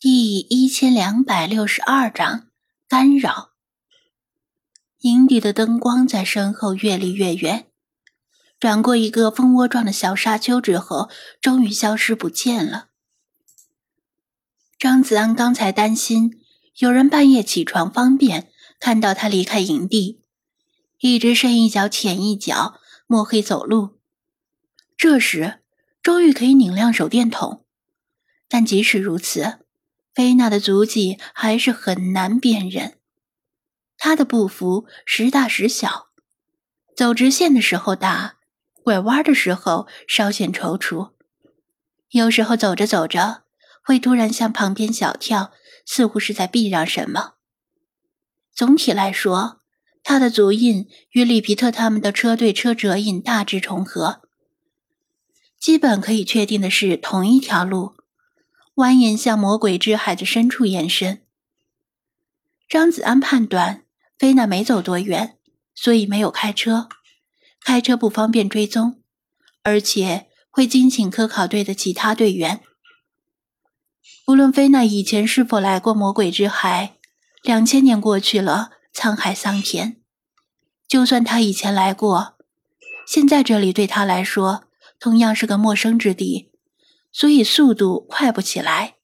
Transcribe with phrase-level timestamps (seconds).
[0.00, 2.50] 第一千两百六十二章
[2.86, 3.50] 干扰。
[5.00, 7.66] 营地的灯光在身后越离越远，
[8.60, 12.90] 转过一个蜂窝状的小沙丘之后，终于消失不见了。
[14.78, 16.40] 张子安刚才担心
[16.76, 20.22] 有人半夜起床方便看到他离开营地，
[21.00, 23.98] 一直深一脚浅一脚摸黑走路，
[24.96, 25.58] 这时
[26.00, 27.64] 终于可以拧亮手电筒，
[28.48, 29.64] 但即使如此。
[30.18, 32.98] 菲娜的足迹还是很难辨认，
[33.96, 36.08] 她的步幅时大时小，
[36.96, 38.38] 走直线的时候大，
[38.82, 41.12] 拐弯的时候稍显踌躇，
[42.10, 43.44] 有时候走着走着
[43.84, 45.52] 会突然向旁边小跳，
[45.86, 47.34] 似乎是在避让什么。
[48.52, 49.60] 总体来说，
[50.02, 54.22] 他的足印与里皮特他们的车队车辙印大致重合，
[55.60, 57.97] 基本可以确定的是同一条路。
[58.78, 61.20] 蜿蜒向魔鬼之海的深处延伸。
[62.68, 63.82] 张子安判断
[64.16, 65.36] 菲娜没走多远，
[65.74, 66.88] 所以没有开车。
[67.60, 69.02] 开车不方便追踪，
[69.64, 72.60] 而且会惊醒科考队的其他队员。
[74.28, 76.98] 无论菲娜以前是否来过魔鬼之海，
[77.42, 80.00] 两千年过去了，沧海桑田。
[80.86, 82.36] 就算她以前来过，
[83.04, 84.66] 现在这里对她来说
[85.00, 86.47] 同样是个陌生之地。
[87.18, 88.94] 所以速度快不起来。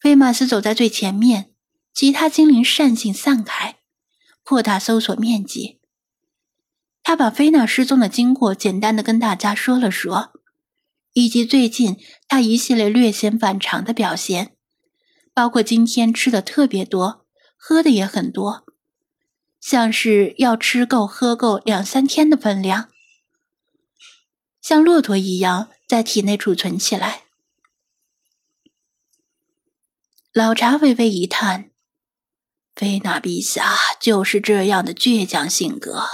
[0.00, 1.54] 菲马斯走在最前面，
[1.94, 3.76] 其他精灵善性散开，
[4.42, 5.78] 扩大搜索面积。
[7.04, 10.32] 他把菲娜失踪的经过简单的跟大家说了说，
[11.12, 14.56] 以及最近他一系列略显反常的表现，
[15.32, 17.24] 包括今天吃的特别多，
[17.56, 18.64] 喝的也很多，
[19.60, 22.88] 像是要吃够喝够两三天的分量，
[24.60, 25.68] 像骆驼一样。
[25.90, 27.24] 在体内储存起来。
[30.32, 31.72] 老查微微一叹
[32.76, 36.04] ：“菲娜陛下就是这样的倔强性格，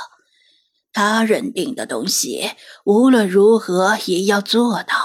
[0.94, 2.52] 他认定的东西，
[2.86, 4.96] 无论如何也要做到。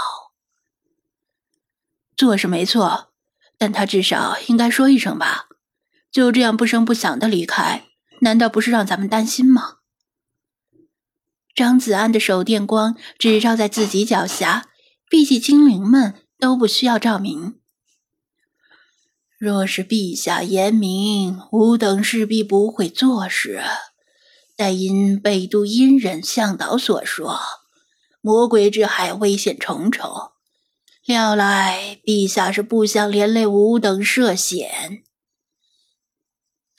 [2.16, 3.12] 做是没错，
[3.58, 5.50] 但他至少应该说一声吧？
[6.10, 7.90] 就这样不声不响的离开，
[8.22, 9.80] 难道不是让咱们担心吗？”
[11.62, 14.72] 张子安的手电光只照在自己脚下，
[15.08, 17.60] 毕竟精灵们都不需要照明。
[19.38, 23.62] 若是陛下严明，吾等势必不会做事。
[24.56, 27.40] 但因北都阴人向导所说，
[28.22, 30.32] 魔鬼之海危险重重，
[31.06, 35.04] 料来陛下是不想连累吾等涉险。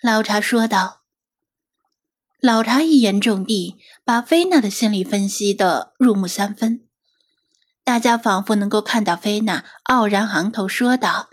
[0.03, 1.03] 老茶说道。
[2.41, 6.87] 老茶一言中的，把菲娜的心理分析的入木三分。
[7.85, 11.31] 大家仿佛能够看到菲娜傲然昂头说道：“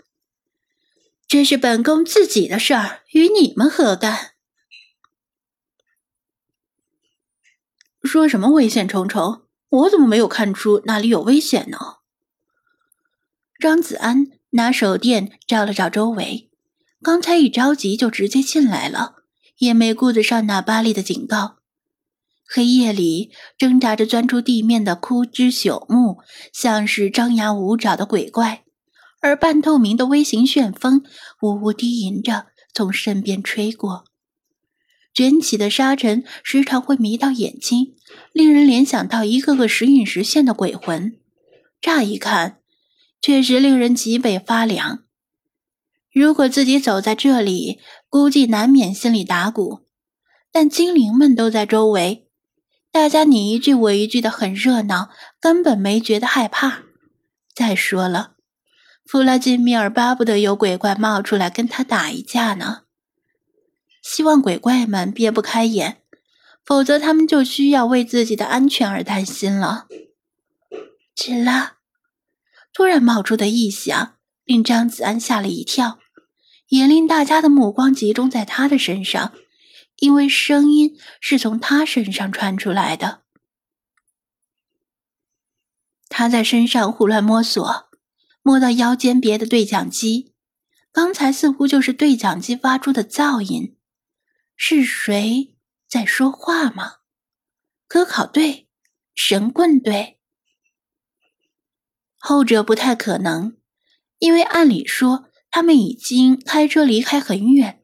[1.26, 4.32] 这是本宫自己的事儿，与你们何干？”
[8.02, 9.42] 说什么危险重重？
[9.68, 11.78] 我怎么没有看出哪里有危险呢？
[13.58, 16.50] 张子安拿手电照了照周围，
[17.02, 19.16] 刚才一着急就直接进来了。
[19.58, 21.59] 也没顾得上那巴利的警告。
[22.52, 26.18] 黑夜里挣扎着钻出地面的枯枝朽木，
[26.52, 28.64] 像是张牙舞爪的鬼怪；
[29.20, 31.04] 而半透明的微型旋风
[31.42, 34.02] 呜呜低吟着从身边吹过，
[35.14, 37.94] 卷起的沙尘时常会迷到眼睛，
[38.32, 41.16] 令人联想到一个个时隐时现的鬼魂。
[41.80, 42.58] 乍一看，
[43.22, 45.04] 确实令人脊背发凉。
[46.12, 47.78] 如果自己走在这里，
[48.08, 49.86] 估计难免心里打鼓。
[50.50, 52.26] 但精灵们都在周围，
[52.92, 56.82] 大家你一句我一句的很热闹，根本没觉得害怕。
[57.54, 58.32] 再说了，
[59.04, 62.82] 弗拉基米尔巴不得有鬼怪冒出来跟他打一架呢。
[64.02, 66.02] 希望鬼怪们别不开眼，
[66.64, 69.86] 否则他们就需要为自己的安全而担心了。
[71.16, 71.76] 吱啦，
[72.72, 74.14] 突然冒出的异响。
[74.46, 76.00] 令张子安吓了一跳，
[76.70, 79.32] 也令大家的目光集中在他的身上，
[80.00, 83.22] 因为声音是从他身上传出来的。
[86.08, 87.88] 他在身上胡乱摸索，
[88.42, 90.34] 摸到腰间别的对讲机，
[90.90, 93.76] 刚才似乎就是对讲机发出的噪音。
[94.56, 95.54] 是谁
[95.88, 96.96] 在说话吗？
[97.86, 98.68] 科考队、
[99.14, 100.18] 神棍队，
[102.18, 103.56] 后者不太可能。
[104.18, 107.79] 因为按理说，他们已经开车离开很远，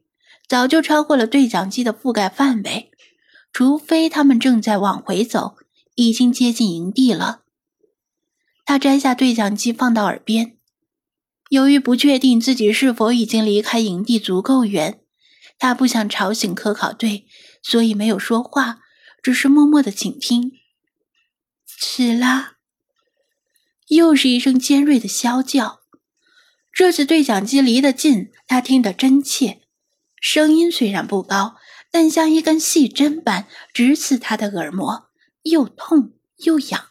[0.47, 2.91] 早就超过了对讲机的覆盖范围。
[3.53, 5.55] 除非他们正在往回走，
[5.95, 7.41] 已经接近营地了。
[8.65, 10.57] 他摘下对讲机放到耳边
[11.49, 14.99] ：“由于不确定自己是否已经离开营地足够远，
[15.57, 17.25] 他不想吵醒科考队，
[17.63, 18.81] 所以没有说话，
[19.23, 20.51] 只是默默的倾听。
[21.81, 22.57] 哧啦，
[23.87, 25.79] 又是一声尖锐的啸叫。
[26.71, 29.61] 这次对讲机离得近，他听得真切，
[30.29, 31.55] 声音虽然不高，
[31.89, 35.07] 但像一根细针般直刺他的耳膜，
[35.43, 36.89] 又痛又痒。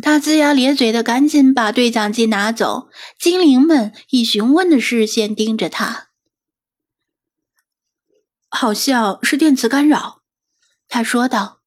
[0.00, 2.88] 他龇牙咧嘴的赶紧把对讲机拿走，
[3.18, 6.08] 精灵们以询问的视线盯着他。
[8.48, 10.22] 好像是电磁干扰，
[10.88, 11.60] 他说道，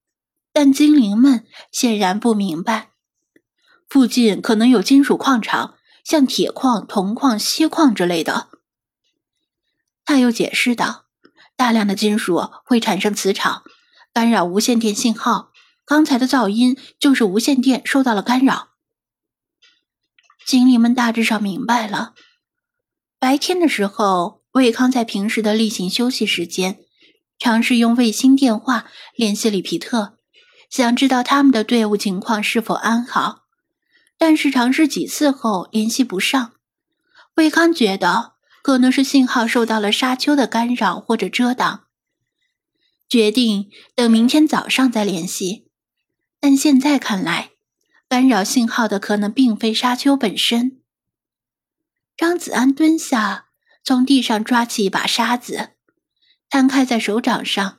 [0.52, 2.94] 但精灵们显然不明白。
[3.88, 8.57] 附近可能有金属矿场，像铁矿、铜矿、锡矿之类的。
[10.08, 11.04] 他又解释道，
[11.58, 13.64] 大量的金属会产生磁场，
[14.14, 15.52] 干扰无线电信号。
[15.86, 18.70] 刚才的噪音就是无线电受到了干扰。
[20.46, 22.14] 经理们大致上明白了。
[23.20, 26.80] 白天的时候，魏康在平时的例行休息时间，
[27.38, 30.18] 尝试用卫星电话联系里皮特，
[30.70, 33.42] 想知道他们的队伍情况是否安好。
[34.18, 36.54] 但是尝试几次后联系不上。
[37.36, 38.37] 魏康觉得
[38.68, 41.86] 可能是信号受到了沙丘的干扰或者遮挡，
[43.08, 45.70] 决定等明天早上再联系。
[46.42, 47.52] 但现在看来，
[48.10, 50.82] 干扰信号的可能并非沙丘本身。
[52.18, 53.46] 张子安蹲下，
[53.86, 55.70] 从地上抓起一把沙子，
[56.50, 57.78] 摊开在手掌上，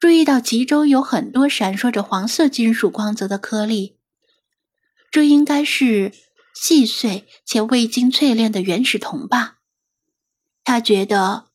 [0.00, 3.96] 注意到其中有很多闪烁着黄色金属光泽的颗粒。
[5.12, 6.12] 这应该是
[6.52, 9.58] 细碎且未经淬炼的原始铜吧？
[10.70, 11.46] 他觉得，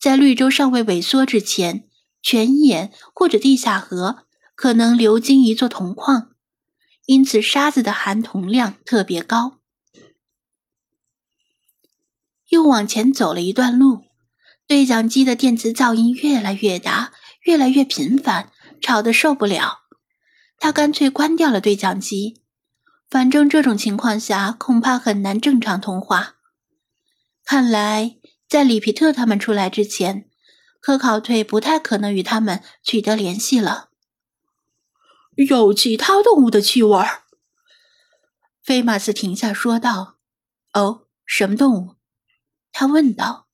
[0.00, 1.90] 在绿洲尚未萎缩之前，
[2.22, 4.24] 泉眼或者地下河。
[4.54, 6.30] 可能流经一座铜矿，
[7.04, 9.58] 因此沙子的含铜量特别高。
[12.48, 14.04] 又往前走了一段路，
[14.66, 19.80] 对讲机的电磁噪音越来越大，越来越频繁，吵得受不了。
[20.58, 22.40] 他干脆关掉了对讲机，
[23.10, 26.36] 反正这种情况下恐怕很难正常通话。
[27.44, 28.16] 看来，
[28.52, 30.28] 在里皮特他们出来之前，
[30.78, 33.88] 科考队不太可能与他们取得联系了。
[35.48, 37.02] 有其他动物的气味。
[38.62, 40.18] 菲马斯停下说道
[40.74, 41.94] ：“哦，什么动物？”
[42.72, 43.46] 他问道。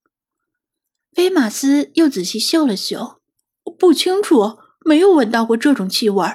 [1.15, 3.21] 菲马斯又仔细嗅了嗅，
[3.79, 6.27] 不清楚，没有闻到过这种气味。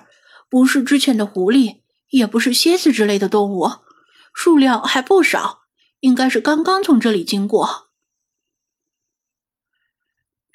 [0.49, 1.81] 不是之前的狐狸，
[2.11, 3.69] 也不是蝎子之类的动物，
[4.33, 5.63] 数量还不少，
[5.99, 7.89] 应该是刚刚从这里经过。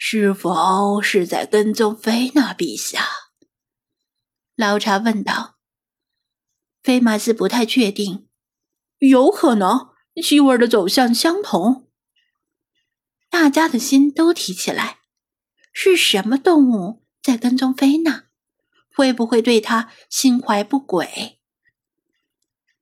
[0.00, 3.04] 是否是在跟踪菲娜陛下？
[4.54, 5.56] 老查问道
[6.80, 8.28] ：“菲马斯不太确定，
[8.98, 9.88] 有可能
[10.22, 11.90] 气味的走向相同。”
[13.28, 15.00] 大家的心都提起来，
[15.72, 18.26] 是什么动物在跟踪菲娜？
[18.94, 21.40] 会不会对她心怀不轨？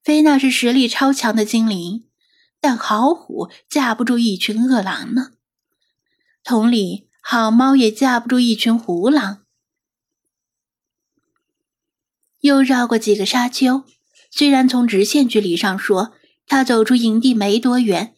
[0.05, 2.11] 菲娜是实力超强的精灵，
[2.61, 5.33] 但好虎架不住一群恶狼呢。
[6.45, 9.43] 同理，好猫也架不住一群狐狼。
[12.39, 13.83] 又绕过几个沙丘，
[14.31, 16.13] 虽然从直线距离上说，
[16.47, 18.15] 他走出营地没多远，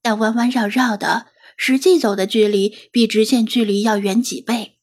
[0.00, 1.26] 但弯弯绕绕的，
[1.56, 4.78] 实际走的距离比直线距离要远几倍。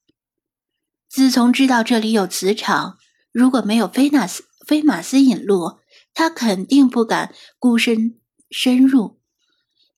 [1.08, 2.98] 自从知道这里有磁场，
[3.32, 5.80] 如果没有菲纳斯、菲马斯引路，
[6.14, 8.20] 他肯定不敢孤身
[8.52, 9.22] 深入，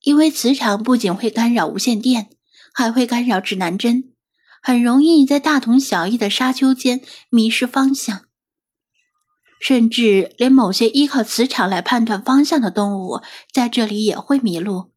[0.03, 2.29] 因为磁场不仅会干扰无线电，
[2.71, 4.13] 还会干扰指南针，
[4.61, 8.25] 很容易在大同小异的沙丘间迷失方向。
[9.59, 13.21] 甚至连某些依靠磁场来判断方向的动物，
[13.53, 14.91] 在这里也会迷路。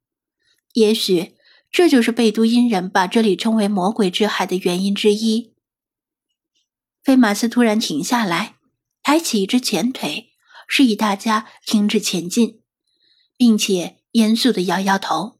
[0.72, 1.34] 也许
[1.70, 5.52] 这就是贝都因人把这里称为“魔鬼之海”的原因之一。
[7.02, 8.54] 菲马斯突然停下来，
[9.02, 10.30] 抬起一只前腿，
[10.66, 12.62] 示意大家停止前进，
[13.36, 15.38] 并且严肃的摇摇头。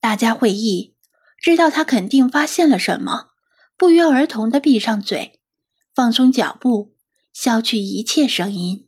[0.00, 0.94] 大家会意，
[1.38, 3.28] 知道他肯定发现了什么，
[3.76, 5.40] 不约而同的闭上嘴，
[5.94, 6.94] 放松脚步。
[7.32, 8.87] 消去一切声音。